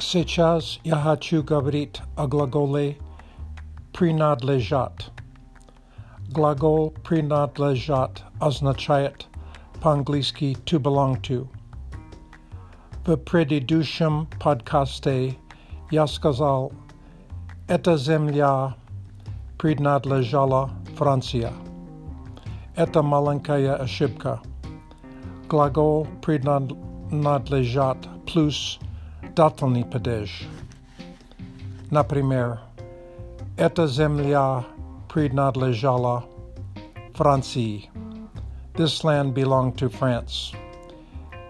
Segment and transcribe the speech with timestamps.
[0.00, 2.98] Сейчас я хочу говорить о глаголе
[3.92, 5.10] «принадлежат».
[6.30, 9.26] Глагол «принадлежат» означает
[9.80, 11.48] по-английски «to belong to».
[13.06, 15.36] В предыдущем подкасте
[15.90, 16.72] я сказал
[17.68, 18.74] «эта земля
[19.58, 21.52] принадлежала Франция».
[22.74, 24.40] Это маленькая ошибка.
[25.48, 27.96] Глагол «принадлежат»
[28.26, 28.78] плюс
[29.34, 30.46] дательный падеж.
[31.90, 32.60] Например,
[33.56, 34.64] эта земля
[35.08, 36.24] принадлежала
[37.14, 37.90] Франции.
[38.74, 40.52] This land belonged to France.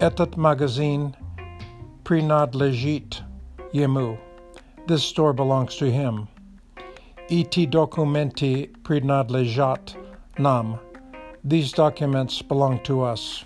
[0.00, 1.14] Этот магазин
[2.04, 3.22] принадлежит
[3.72, 4.18] ему.
[4.86, 6.28] This store belongs to him.
[7.30, 9.96] Эти документы принадлежат
[10.36, 10.78] нам.
[11.42, 13.44] These documents belong to us.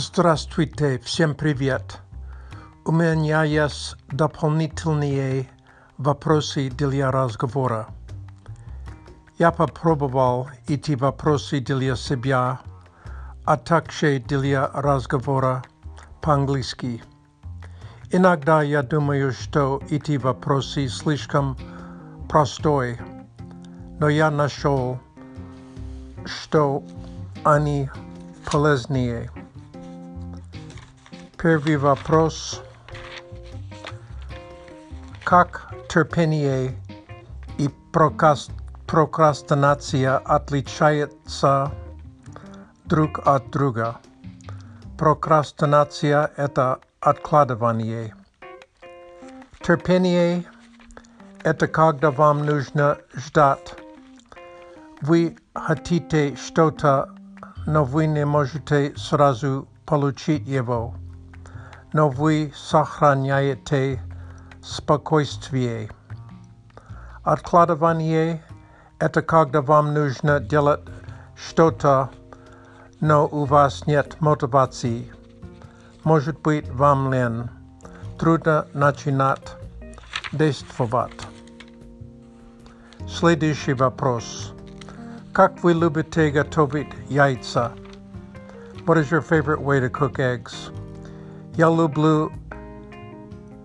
[0.00, 1.98] Здравствуйте, всем привет.
[2.84, 5.48] У меня есть дополнительные
[5.96, 7.88] вопросы для разговора.
[9.40, 12.60] Я попробовал эти вопросы для себя,
[13.44, 15.64] а также для разговора
[16.20, 17.02] по-английски.
[18.12, 21.58] Иногда я думаю, что эти вопросы слишком
[22.28, 23.00] простой,
[23.98, 25.00] но я нашел,
[26.24, 26.84] что
[27.42, 27.90] они
[28.44, 29.28] полезнее.
[31.40, 32.60] Первый вопрос.
[35.22, 36.74] Как терпение
[37.58, 41.70] и прокрастинация отличаются
[42.86, 44.00] друг от друга?
[44.98, 48.16] Прокрастинация– это откладывание.
[49.60, 50.44] Терпение–
[51.44, 53.76] это когда вам нужно ждать.
[55.02, 57.14] Вы хотите что-то,
[57.64, 60.96] но вы не можете сразу получить его
[61.93, 64.01] но вы сохраняете
[64.61, 65.89] спокойствие.
[67.23, 70.81] Откладывание – это когда вам нужно делать
[71.35, 72.09] что-то,
[72.99, 75.11] но у вас нет мотивации.
[76.03, 77.49] Может быть, вам лень.
[78.17, 79.55] Трудно начинать
[80.31, 81.11] действовать.
[83.07, 84.53] Следующий вопрос.
[85.33, 87.71] Как вы любите готовить яйца?
[88.85, 90.71] What is your favorite way to cook eggs?
[91.57, 92.31] Я люблю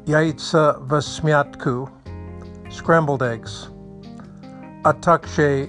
[0.07, 1.89] яйца в смятку,
[2.71, 3.69] scrambled eggs,
[4.85, 5.69] а также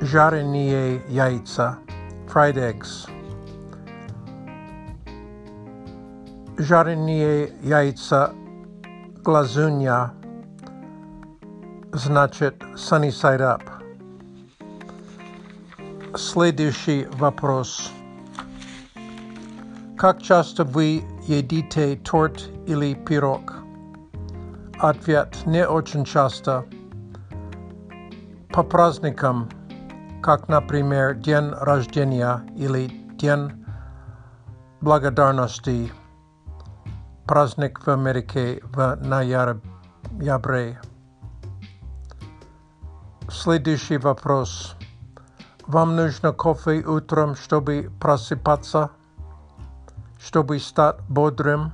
[0.00, 1.78] жареные яйца,
[2.26, 3.08] fried eggs.
[6.58, 8.32] Жареные яйца,
[9.22, 10.12] глазунья,
[11.92, 13.62] значит sunny side up.
[16.16, 17.90] Следующий вопрос.
[19.98, 23.53] Как часто вы едите торт или пирог?
[24.79, 26.65] Ответ не очень часто.
[28.49, 29.47] По праздникам,
[30.21, 33.65] как, например, день рождения или день
[34.81, 35.91] благодарности,
[37.25, 40.81] праздник в Америке в ноябре.
[43.29, 44.75] Следующий вопрос.
[45.65, 48.89] Вам нужно кофе утром, чтобы просыпаться?
[50.23, 51.73] Чтобы стать бодрым?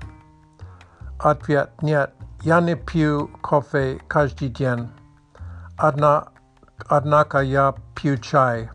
[1.19, 2.13] Ответ– нет.
[2.43, 4.89] Я не пью кофе каждый день.
[5.77, 6.27] Одна,
[6.87, 8.69] однако я пью чай.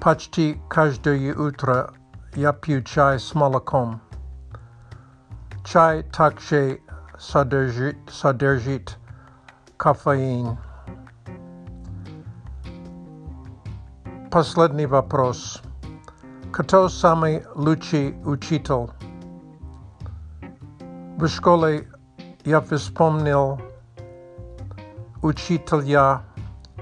[0.00, 1.92] Почти каждое утро
[2.34, 4.00] я пью чай с молоком.
[5.64, 6.80] Чай также
[7.18, 8.98] содержит, содержит
[9.78, 10.58] кофеин.
[14.30, 15.62] Последний вопрос.
[16.58, 18.88] Кто самый лучший учитель?
[21.18, 21.86] В школе
[22.46, 23.60] я вспомнил
[25.20, 26.22] учителя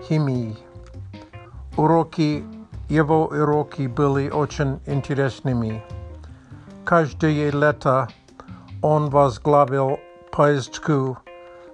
[0.00, 0.56] химии.
[1.76, 2.44] Уроки,
[2.88, 5.82] его уроки были очень интересными.
[6.84, 8.06] Каждое лето
[8.81, 9.98] он возглавил
[10.31, 11.19] поездку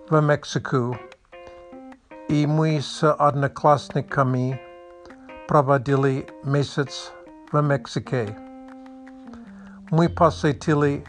[0.08, 0.96] в Мексику,
[2.30, 4.58] и мы с одноклассниками
[5.46, 7.12] проводили месяц
[7.52, 8.34] v Mexice.
[9.90, 11.02] Můj posvětili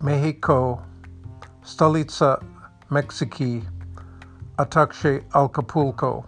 [0.00, 0.78] Mexico,
[1.62, 2.36] stolice
[2.90, 3.68] Mexiky
[4.58, 6.22] a takže Alcapulco.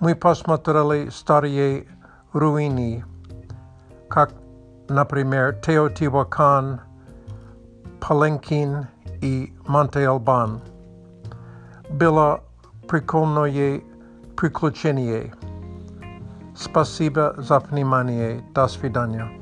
[0.00, 1.80] Můj posmatrali staré
[2.34, 3.04] ruiny,
[4.16, 4.34] jak
[4.90, 6.80] například Teotihuacan,
[8.08, 8.86] Palenquin
[9.20, 10.60] i Monte Alban.
[11.90, 12.40] Byla
[12.86, 13.80] prikolnoje
[14.34, 15.30] priključenije.
[16.55, 18.43] Спасибо за внимание.
[18.53, 19.40] До свидания.